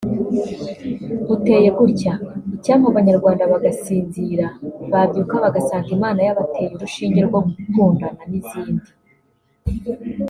[1.27, 4.47] buteye gutya“Icyampa abanyarwanda bagasinzira
[4.91, 8.89] babyuka bagasanga Imana yabateye urushinge rwo gukundana” n’izindi